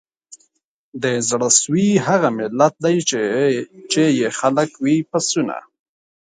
د 1.03 1.05
زړه 1.29 1.49
سوي 1.61 1.87
هغه 2.07 2.29
ملت 2.37 2.73
دی 2.83 2.97
چي 3.91 4.03
یې 4.19 4.27
خلک 4.39 4.69
وي 4.83 4.97
پسونه 5.09 5.57